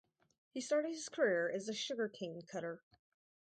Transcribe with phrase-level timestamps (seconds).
[0.49, 2.81] He started his career as a sugar cane cutter.